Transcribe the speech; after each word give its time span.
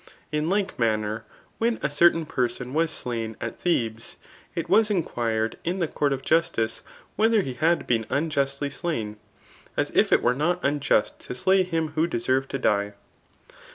In 0.31 0.49
like 0.49 0.79
manner, 0.79 1.25
when 1.59 1.77
a 1.83 1.89
certain 1.91 2.25
person 2.25 2.73
was 2.73 2.89
slain 2.89 3.37
at 3.39 3.59
Thebes, 3.59 4.15
it 4.55 4.67
was 4.67 4.89
inquired 4.89 5.59
in 5.63 5.77
the 5.77 5.87
court 5.87 6.11
of 6.11 6.23
justice 6.23 6.81
whether 7.17 7.41
he 7.43 7.53
had 7.53 7.85
been 7.85 8.07
unjustly 8.09 8.71
slain 8.71 9.13
j 9.13 9.19
as 9.77 9.91
if 9.91 10.11
it 10.11 10.23
were 10.23 10.33
not 10.33 10.59
unjust 10.63 11.19
to 11.19 11.35
slay 11.35 11.69
lum 11.71 11.89
who 11.89 12.07
deserved 12.07 12.49
to 12.49 12.57
die. 12.57 12.93